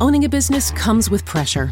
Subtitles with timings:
[0.00, 1.70] Owning a business comes with pressure.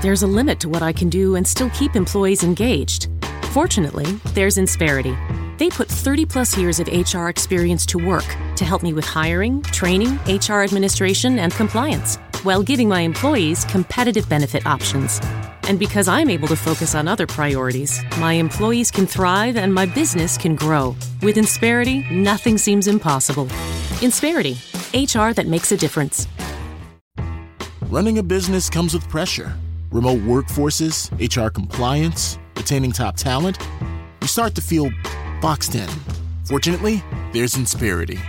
[0.00, 3.08] There's a limit to what I can do and still keep employees engaged.
[3.50, 5.14] Fortunately, there's Insperity.
[5.58, 8.24] They put 30 plus years of HR experience to work
[8.56, 14.26] to help me with hiring, training, HR administration, and compliance, while giving my employees competitive
[14.30, 15.20] benefit options.
[15.64, 19.84] And because I'm able to focus on other priorities, my employees can thrive and my
[19.84, 20.96] business can grow.
[21.22, 23.44] With Insperity, nothing seems impossible.
[24.00, 24.56] Insperity,
[24.94, 26.26] HR that makes a difference.
[27.90, 29.56] Running a business comes with pressure
[29.90, 33.56] remote workforces, HR compliance, retaining top talent.
[34.20, 34.90] You start to feel
[35.40, 35.88] boxed in.
[36.44, 38.20] Fortunately, there's Insperity.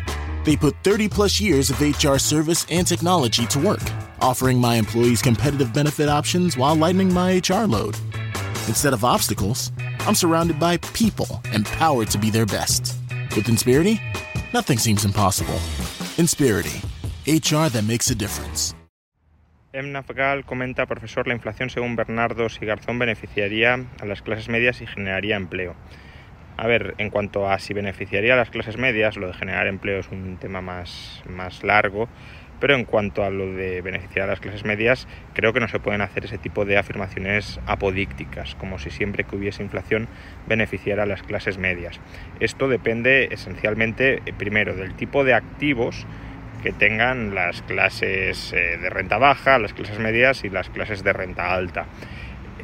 [0.45, 3.81] They put 30 plus years of HR service and technology to work,
[4.21, 7.97] offering my employees competitive benefit options while lightening my HR load.
[8.69, 12.95] Instead of obstacles, I'm surrounded by people empowered to be their best.
[13.35, 13.99] With Insperity,
[14.53, 15.59] nothing seems impossible.
[16.15, 16.81] Insperity,
[17.27, 18.73] HR that makes a difference.
[19.71, 19.91] M.
[19.91, 24.87] Nafgal comenta, profesor, la inflación según Bernardo y Garzón beneficiaría a las clases medias y
[24.87, 25.75] generaría empleo.
[26.57, 29.99] A ver, en cuanto a si beneficiaría a las clases medias, lo de generar empleo
[29.99, 32.09] es un tema más, más largo,
[32.59, 35.79] pero en cuanto a lo de beneficiar a las clases medias, creo que no se
[35.79, 40.07] pueden hacer ese tipo de afirmaciones apodícticas, como si siempre que hubiese inflación
[40.47, 41.99] beneficiara a las clases medias.
[42.39, 46.07] Esto depende esencialmente, eh, primero, del tipo de activos
[46.61, 51.13] que tengan las clases eh, de renta baja, las clases medias y las clases de
[51.13, 51.85] renta alta.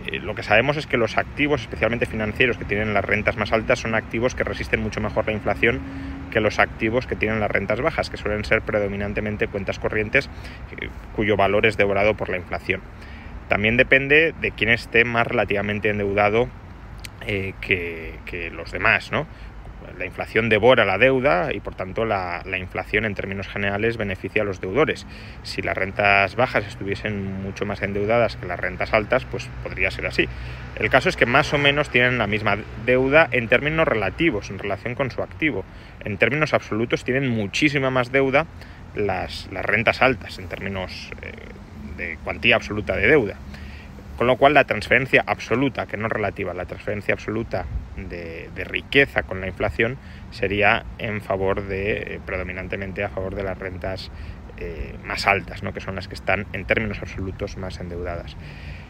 [0.08, 3.52] Eh, lo que sabemos es que los activos, especialmente financieros, que tienen las rentas más
[3.52, 5.82] altas, son activos que resisten mucho mejor la inflación
[6.32, 10.30] que los activos que tienen las rentas bajas, que suelen ser predominantemente cuentas corrientes
[10.80, 12.82] eh, cuyo valor es devorado por la inflación.
[13.48, 16.50] También depende de quién esté más relativamente endeudado
[17.61, 19.26] que, que, los demás, ¿no?
[19.98, 24.46] La inflación devora la deuda y por tanto la, inflación en términos generales beneficia a
[24.46, 25.06] los deudores.
[25.44, 30.08] Si las rentas bajas estuviesen mucho más endeudadas que las rentas altas, pues podría ser
[30.08, 30.28] así.
[30.78, 34.60] El caso es que más o menos tienen la misma deuda en términos relativos, en
[34.60, 35.64] relación con su activo.
[36.04, 38.46] En términos absolutos tienen muchísima más deuda
[38.96, 41.32] las, rentas altas, en términos eh,
[41.98, 43.36] de cuantía absoluta de deuda.
[44.17, 47.65] Con lo cual la transferencia absoluta, que no relativa, la transferencia absoluta
[47.98, 49.98] de, riqueza con la inflación
[50.31, 54.11] sería en favor de, eh, predominantemente a favor de las rentas
[54.58, 55.73] eh, más altas, ¿no?
[55.73, 58.37] que son las que están en términos absolutos más endeudadas.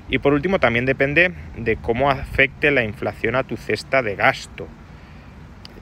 [0.09, 4.68] Y por último también depende de cómo afecte la inflación a tu cesta de gasto.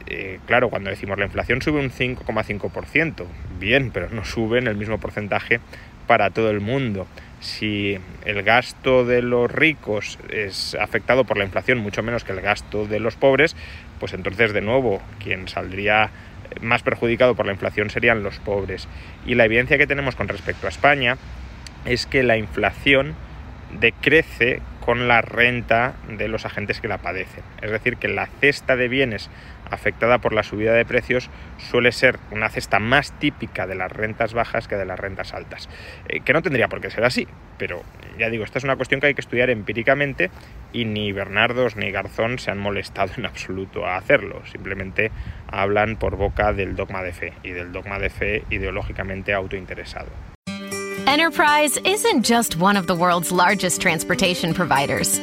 [0.06, 3.26] Eh, claro, cuando decimos la inflación sube un 5,5%,
[3.60, 5.60] bien, pero no sube en el mismo porcentaje
[6.08, 7.08] para todo el mundo
[7.44, 12.40] si el gasto de los ricos es afectado por la inflación mucho menos que el
[12.40, 13.56] gasto de los pobres,
[14.00, 16.10] pues entonces de nuevo quien saldría
[16.62, 18.88] más perjudicado por la inflación serían los pobres.
[19.26, 21.18] Y la evidencia que tenemos con respecto a España
[21.86, 23.14] es que la inflación
[23.80, 27.44] decrece con la renta de los agentes que la padecen.
[27.62, 29.30] Es decir, que la cesta de bienes
[29.74, 34.34] afectada por la subida de precios suele ser una cesta más típica de las rentas
[34.34, 35.70] bajas que de las rentas altas.
[36.08, 37.84] Eh, que no tendría por qué ser así, pero
[38.18, 40.30] ya digo, esta es una cuestión que hay que estudiar empíricamente
[40.72, 44.42] y ni Bernardos ni Garzón se han molestado en absoluto a hacerlo.
[44.52, 45.12] Simplemente
[45.48, 50.10] hablan por boca del dogma de fe y del dogma de fe ideológicamente autointeresado.
[51.06, 55.20] Enterprise isn't just one of the world's largest transportation providers.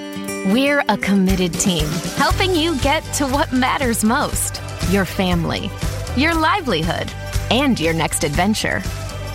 [0.46, 1.86] We're a committed team
[2.16, 5.70] helping you get to what matters most your family,
[6.16, 7.12] your livelihood,
[7.50, 8.82] and your next adventure.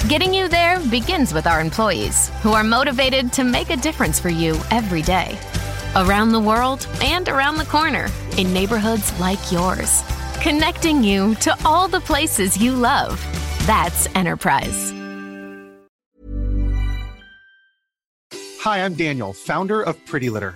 [0.09, 4.29] Getting you there begins with our employees, who are motivated to make a difference for
[4.29, 5.37] you every day.
[5.95, 10.03] Around the world and around the corner, in neighborhoods like yours.
[10.41, 13.23] Connecting you to all the places you love.
[13.67, 14.91] That's Enterprise.
[18.61, 20.55] Hi, I'm Daniel, founder of Pretty Litter.